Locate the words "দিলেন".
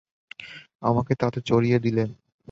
1.79-2.09